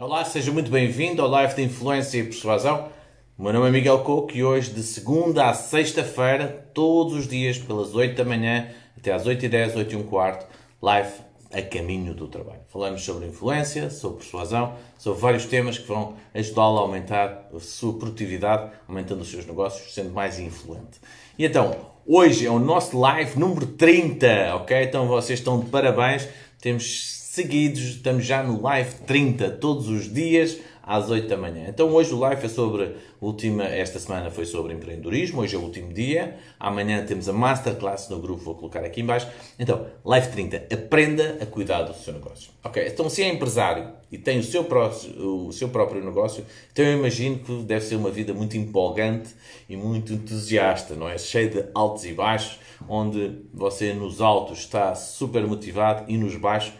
[0.00, 2.88] Olá, seja muito bem-vindo ao Live de Influência e Persuasão.
[3.36, 7.58] O meu nome é Miguel Coco e hoje, de segunda a sexta-feira, todos os dias,
[7.58, 10.46] pelas 8 da manhã até às 8 e 10, 8 e um quarto,
[10.80, 11.12] live
[11.52, 12.62] a caminho do trabalho.
[12.68, 17.92] Falamos sobre influência, sobre persuasão, sobre vários temas que vão ajudá-lo a aumentar a sua
[17.92, 20.98] produtividade, aumentando os seus negócios, sendo mais influente.
[21.38, 21.76] E então,
[22.06, 24.82] hoje é o nosso live número 30, ok?
[24.82, 26.26] Então vocês estão de parabéns.
[26.58, 31.66] Temos seguidos, estamos já no live 30 todos os dias às 8 da manhã.
[31.68, 35.62] Então hoje o live é sobre, última, esta semana foi sobre empreendedorismo, hoje é o
[35.62, 39.28] último dia, amanhã temos a masterclass no grupo, vou colocar aqui embaixo.
[39.60, 42.50] Então, live 30, aprenda a cuidar do seu negócio.
[42.64, 46.84] Ok, então se é empresário e tem o seu, próprio, o seu próprio negócio, então
[46.84, 49.36] eu imagino que deve ser uma vida muito empolgante
[49.68, 51.16] e muito entusiasta, não é?
[51.16, 56.72] Cheia de altos e baixos, onde você nos altos está super motivado e nos baixos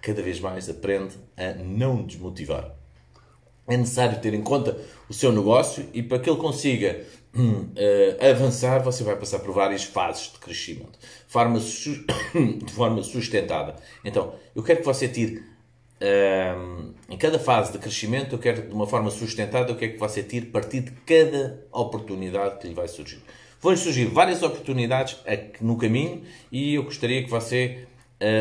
[0.00, 2.74] cada vez mais aprende a não desmotivar.
[3.66, 8.82] É necessário ter em conta o seu negócio e para que ele consiga uh, avançar,
[8.82, 13.76] você vai passar por várias fases de crescimento, forma de forma sustentada.
[14.04, 15.42] Então, eu quero que você tire,
[16.00, 19.98] uh, em cada fase de crescimento, eu quero de uma forma sustentada, eu quero que
[19.98, 23.22] você tire partido de cada oportunidade que lhe vai surgir.
[23.60, 25.18] Vão surgir várias oportunidades
[25.60, 27.88] no caminho e eu gostaria que você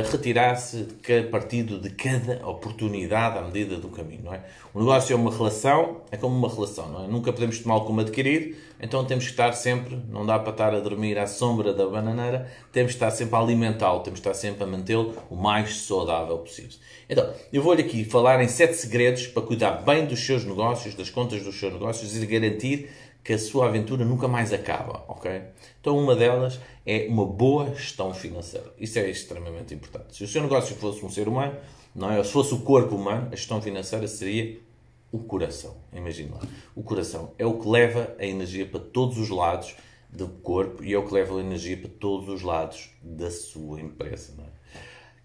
[0.09, 0.87] retirar-se
[1.29, 4.43] partido de cada oportunidade à medida do caminho, não é?
[4.73, 7.07] O negócio é uma relação, é como uma relação, não é?
[7.07, 10.79] Nunca podemos tomá-lo como adquirido, então temos que estar sempre, não dá para estar a
[10.79, 14.63] dormir à sombra da bananeira, temos que estar sempre a alimentá-lo, temos que estar sempre
[14.63, 16.77] a mantê-lo o mais saudável possível.
[17.07, 21.11] Então, eu vou-lhe aqui falar em sete segredos para cuidar bem dos seus negócios, das
[21.11, 22.89] contas dos seus negócios e garantir
[23.27, 25.41] que a sua aventura nunca mais acaba, ok?
[25.81, 28.73] Então uma delas é uma boa gestão financeira.
[28.79, 30.15] Isso é extremamente importante.
[30.15, 31.53] Se o seu negócio fosse um ser humano,
[31.93, 32.23] não é?
[32.23, 34.57] Se fosse o corpo humano, a gestão financeira seria
[35.11, 35.75] o coração.
[35.91, 36.41] Imagina lá.
[36.73, 39.75] O coração é o que leva a energia para todos os lados
[40.09, 43.81] do corpo e é o que leva a energia para todos os lados da sua
[43.81, 44.35] empresa.
[44.37, 44.47] Não é?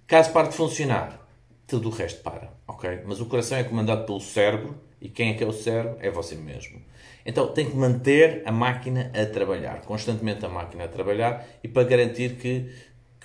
[0.08, 1.24] Caso pare de funcionar,
[1.68, 3.02] tudo o resto para, ok?
[3.06, 5.96] Mas o coração é comandado pelo cérebro e quem é que é o cérebro?
[6.00, 6.80] É você mesmo.
[7.26, 11.82] Então tem que manter a máquina a trabalhar, constantemente a máquina a trabalhar e para
[11.82, 12.70] garantir que,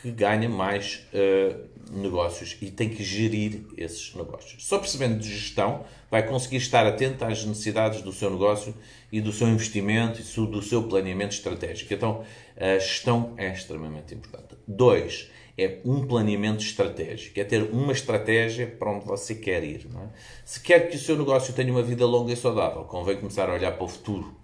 [0.02, 4.66] que ganha mais uh, negócios e tem que gerir esses negócios.
[4.66, 8.74] Só percebendo de gestão vai conseguir estar atento às necessidades do seu negócio
[9.12, 11.94] e do seu investimento e do seu planeamento estratégico.
[11.94, 12.24] Então
[12.56, 14.58] a gestão é extremamente importante.
[14.68, 19.88] Dois, é um planeamento estratégico, é ter uma estratégia para onde você quer ir.
[19.88, 20.08] É?
[20.46, 23.54] Se quer que o seu negócio tenha uma vida longa e saudável, convém começar a
[23.54, 24.36] olhar para o futuro,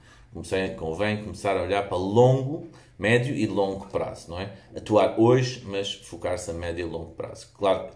[0.78, 2.68] convém começar a olhar para longo,
[2.98, 4.54] médio e longo prazo, não é?
[4.76, 7.50] Atuar hoje, mas focar-se a médio e longo prazo.
[7.54, 7.90] Claro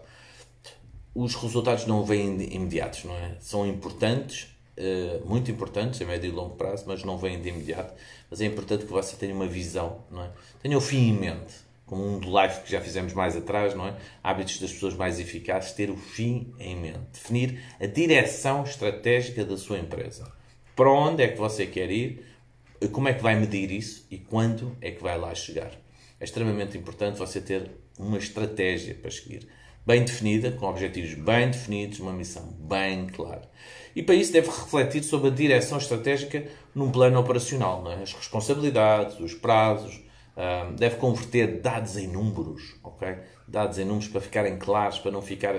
[1.18, 3.34] os resultados não vêm imediatos, não é?
[3.40, 7.92] São importantes, eh, muito importantes a médio e longo prazo, mas não vêm de imediato.
[8.30, 10.30] Mas é importante que você tenha uma visão, não é?
[10.62, 13.88] Tenha o fim em mente como um do live que já fizemos mais atrás, não
[13.88, 13.96] é?
[14.22, 19.56] Hábitos das pessoas mais eficazes, ter o fim em mente, definir a direção estratégica da
[19.56, 20.30] sua empresa.
[20.76, 22.24] Para onde é que você quer ir,
[22.86, 25.72] como é que vai medir isso e quando é que vai lá chegar.
[26.20, 29.48] É extremamente importante você ter uma estratégia para seguir,
[29.84, 33.50] bem definida, com objetivos bem definidos, uma missão bem clara.
[33.96, 36.44] E para isso deve refletir sobre a direção estratégica
[36.74, 38.02] num plano operacional, é?
[38.02, 40.00] as responsabilidades, os prazos,
[40.76, 43.16] deve converter dados em números, ok?
[43.46, 45.54] Dados em números para ficarem claros, para não ficar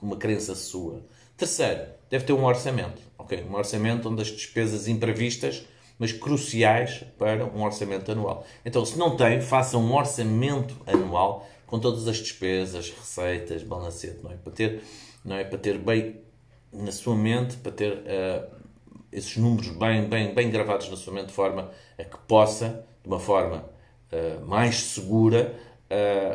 [0.00, 1.04] uma crença sua.
[1.36, 3.44] Terceiro, deve ter um orçamento, ok?
[3.44, 5.66] Um orçamento onde as despesas imprevistas,
[5.98, 8.46] mas cruciais para um orçamento anual.
[8.64, 14.30] Então, se não tem, faça um orçamento anual com todas as despesas, receitas, balancete, não
[14.30, 14.36] é?
[14.36, 14.82] Para ter,
[15.24, 15.44] não é?
[15.44, 16.20] Para ter bem
[16.72, 18.54] na sua mente, para ter uh,
[19.12, 23.08] esses números bem, bem, bem gravados na sua mente, de forma a que possa, de
[23.08, 23.64] uma forma
[24.14, 25.54] eh, mais segura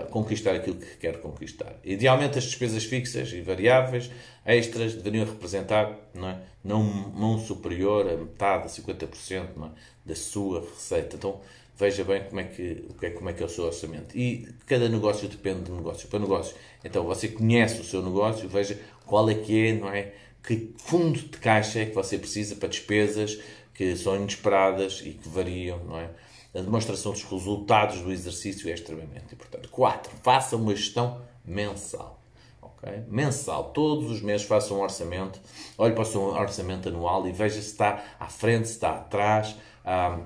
[0.10, 1.76] conquistar aquilo que quer conquistar.
[1.84, 4.10] Idealmente, as despesas fixas e variáveis
[4.46, 6.38] extras deveriam representar não, é?
[6.64, 9.70] não, não superior a metade, a 50% não é?
[10.06, 11.16] da sua receita.
[11.16, 11.40] Então,
[11.78, 14.18] veja bem como é, que, é, como é que é o seu orçamento.
[14.18, 16.56] E cada negócio depende de negócio para negócio.
[16.84, 20.14] Então, você conhece o seu negócio, veja qual é que é, não é?
[20.44, 23.40] Que fundo de caixa é que você precisa para despesas
[23.74, 26.10] que são inesperadas e que variam, não é?
[26.54, 29.68] A demonstração dos resultados do exercício é extremamente importante.
[29.68, 30.12] 4.
[30.24, 32.20] Faça uma gestão mensal.
[32.62, 33.04] Okay?
[33.08, 33.72] Mensal.
[33.72, 35.40] Todos os meses faça um orçamento.
[35.78, 39.56] Olhe para o seu orçamento anual e veja se está à frente, se está atrás.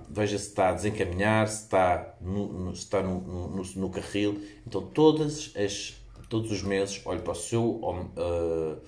[0.09, 4.41] Veja se está a desencaminhar, se está no, no se está no, no, no, carril.
[4.65, 5.95] Então, todas as,
[6.29, 8.81] todos os meses, olhe para o seu, uh,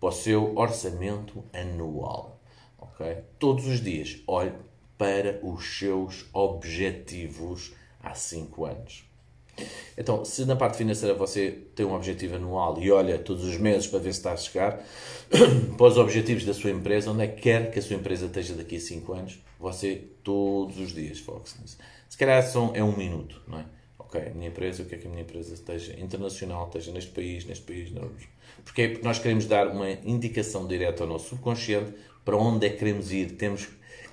[0.00, 2.40] para o seu orçamento anual.
[2.78, 3.18] Okay?
[3.38, 4.52] Todos os dias, olhe
[4.98, 7.72] para os seus objetivos
[8.02, 9.08] há 5 anos.
[9.96, 13.86] Então, se na parte financeira você tem um objetivo anual e olha todos os meses
[13.86, 14.84] para ver se está a chegar
[15.76, 18.54] para os objetivos da sua empresa, onde é que quer que a sua empresa esteja
[18.54, 21.78] daqui a 5 anos, você todos os dias foca-se nisso.
[22.08, 23.64] Se calhar são, é um minuto, não é?
[23.98, 27.10] Ok, a minha empresa, o que é que a minha empresa esteja internacional, esteja neste
[27.10, 28.10] país, neste país, não.
[28.64, 28.88] Porquê?
[28.88, 31.92] Porque nós queremos dar uma indicação direta ao nosso subconsciente
[32.24, 33.32] para onde é que queremos ir.
[33.32, 33.68] Temos,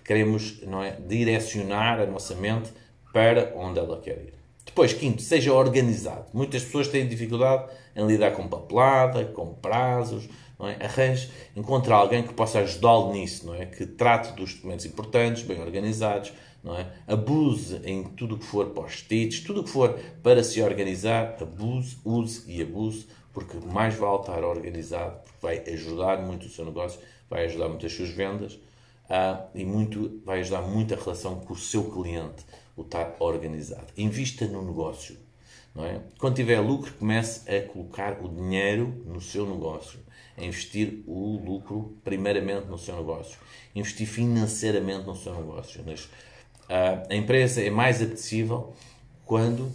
[0.05, 2.71] queremos não é, direcionar a nossa mente
[3.11, 4.33] para onde ela quer ir.
[4.65, 6.25] Depois, quinto, seja organizado.
[6.33, 10.27] Muitas pessoas têm dificuldade em lidar com papelada, com prazos,
[10.59, 10.77] não é?
[10.83, 13.65] Arranje, encontre alguém que possa ajudá-lo nisso, não é?
[13.65, 16.87] Que trate dos documentos importantes, bem organizados, não é?
[17.07, 21.97] Abuse em tudo o que for post-its, tudo o que for para se organizar, abuse,
[22.03, 26.99] use e abuse, porque mais vale estar organizado, porque vai ajudar muito o seu negócio,
[27.29, 28.57] vai ajudar muito as suas vendas
[29.09, 33.87] uh, e muito, vai ajudar muito a relação com o seu cliente o estar organizado.
[33.97, 35.17] Invista no negócio.
[35.73, 36.01] Não é?
[36.19, 39.99] Quando tiver lucro, comece a colocar o dinheiro no seu negócio.
[40.37, 43.37] A investir o lucro primeiramente no seu negócio.
[43.73, 45.81] Investir financeiramente no seu negócio.
[45.85, 46.09] Mas,
[46.67, 48.73] a empresa é mais apetecível
[49.25, 49.71] quando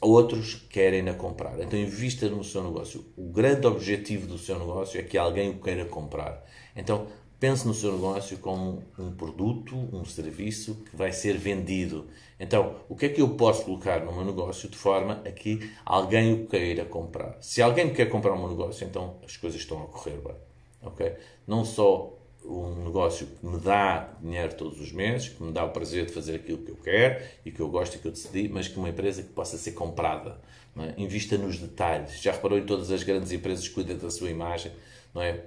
[0.00, 1.60] outros querem a comprar.
[1.60, 3.04] Então invista no seu negócio.
[3.16, 6.44] O grande objetivo do seu negócio é que alguém o queira comprar.
[6.74, 7.06] Então
[7.40, 12.08] Pense no seu negócio como um produto, um serviço que vai ser vendido.
[12.38, 15.70] Então, o que é que eu posso colocar no meu negócio de forma a que
[15.84, 17.36] alguém o queira comprar?
[17.40, 20.34] Se alguém quer comprar o meu negócio, então as coisas estão a correr bem.
[20.82, 21.14] ok?
[21.46, 22.12] Não só
[22.44, 26.12] um negócio que me dá dinheiro todos os meses, que me dá o prazer de
[26.12, 28.78] fazer aquilo que eu quero e que eu gosto e que eu decidi, mas que
[28.78, 30.40] uma empresa que possa ser comprada.
[30.76, 31.00] É?
[31.00, 32.20] Invista nos detalhes.
[32.20, 34.72] Já reparou em todas as grandes empresas que cuidam da sua imagem?
[35.14, 35.44] Não é?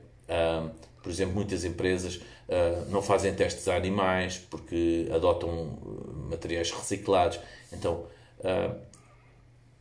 [1.02, 7.40] Por exemplo, muitas empresas uh, não fazem testes a animais porque adotam ah, materiais reciclados.
[7.74, 8.06] Então,
[8.40, 8.76] uh,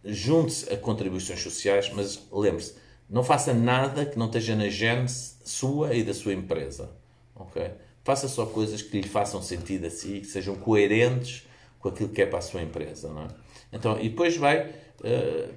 [0.04, 2.74] junte-se a contribuições sociais, mas lembre-se,
[3.08, 6.90] não faça nada que não esteja na gênese sua e da sua empresa.
[7.34, 7.70] ok?
[8.02, 11.46] Faça só coisas que lhe façam sentido a si, que sejam coerentes
[11.78, 13.08] com aquilo que é para a sua empresa.
[13.08, 13.28] Não é?
[13.72, 14.68] Então, e depois vai,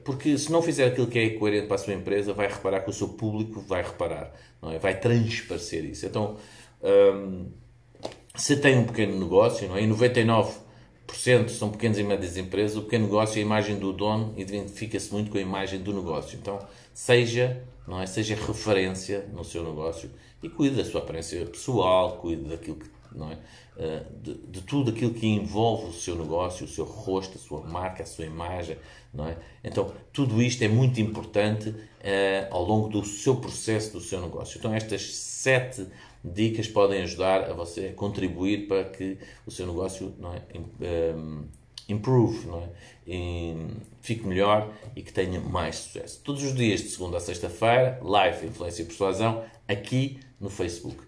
[0.03, 2.89] porque se não fizer aquilo que é coerente para a sua empresa, vai reparar que
[2.89, 4.31] o seu público vai reparar
[4.63, 4.79] não é?
[4.79, 6.05] vai transparecer isso.
[6.05, 6.37] Então,
[6.81, 7.51] hum,
[8.35, 9.83] se tem um pequeno negócio, não é?
[9.83, 15.11] e 99% são pequenas e médias empresas, o pequeno negócio, a imagem do dono identifica-se
[15.11, 16.39] muito com a imagem do negócio.
[16.41, 16.57] Então,
[16.93, 18.05] seja, não é?
[18.05, 20.09] seja referência no seu negócio
[20.41, 23.37] e cuide da sua aparência pessoal, cuide daquilo que não é?
[23.75, 27.61] Eh, de, de, tudo aquilo que envolve o seu negócio, o seu rosto, a sua
[27.61, 28.77] marca, a sua imagem,
[29.13, 29.37] não é?
[29.63, 31.75] Então, tudo isto é muito importante uh,
[32.51, 34.57] ao longo do seu processo do seu negócio.
[34.57, 35.87] Então, estas sete
[36.23, 40.41] dicas podem ajudar a você a contribuir para que o seu negócio não é?
[41.15, 41.43] Um,
[41.89, 42.69] improve, não é?
[43.05, 43.55] E
[44.01, 46.21] fique melhor e que tenha mais sucesso.
[46.23, 51.03] Todos os dias, de segunda a sexta-feira, live Influência e Persuasão, aqui no Facebook.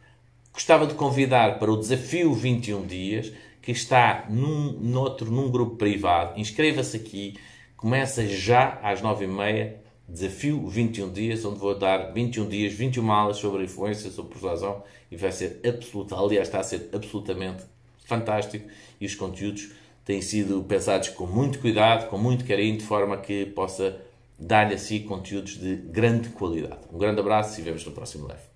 [0.55, 3.29] Gostava de convidar para o desafio 21 dias,
[3.61, 6.39] que está num, noutro, num grupo privado.
[6.39, 7.37] Inscreva-se aqui,
[7.75, 9.73] começa já às 9h30,
[10.07, 14.81] desafio 21 dias, onde vou dar 21 dias, 21 aulas sobre influência, sobre persuasão,
[15.11, 17.65] e vai ser absoluta, aliás, está a ser absolutamente
[18.05, 18.65] fantástico,
[19.01, 19.73] e os conteúdos
[20.05, 23.97] têm sido pensados com muito cuidado, com muito carinho, de forma que possa
[24.39, 26.79] dar-lhe assim conteúdos de grande qualidade.
[26.93, 28.54] Um grande abraço e vemos no próximo live.